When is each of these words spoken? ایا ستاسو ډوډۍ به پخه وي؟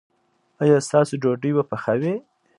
ایا 0.61 0.77
ستاسو 0.87 1.13
ډوډۍ 1.21 1.51
به 1.57 1.63
پخه 1.71 1.93
وي؟ 2.01 2.13